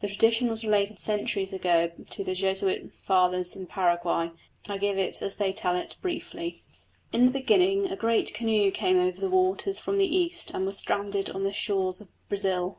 The 0.00 0.08
tradition 0.08 0.48
was 0.48 0.64
related 0.64 0.98
centuries 0.98 1.52
ago 1.52 1.92
to 2.08 2.24
the 2.24 2.34
Jesuit 2.34 2.90
Fathers 3.06 3.54
in 3.54 3.66
Paraguay, 3.66 4.28
and 4.64 4.72
I 4.72 4.78
give 4.78 4.96
it 4.96 5.20
as 5.20 5.36
they 5.36 5.52
tell 5.52 5.76
it, 5.76 5.96
briefly. 6.00 6.62
In 7.12 7.26
the 7.26 7.30
beginning 7.30 7.88
a 7.90 7.94
great 7.94 8.32
canoe 8.32 8.70
came 8.70 8.98
over 8.98 9.20
the 9.20 9.28
waters 9.28 9.78
from 9.78 9.98
the 9.98 10.06
east 10.06 10.50
and 10.52 10.64
was 10.64 10.78
stranded 10.78 11.28
on 11.28 11.42
the 11.44 11.52
shores 11.52 12.00
of 12.00 12.08
Brazil. 12.26 12.78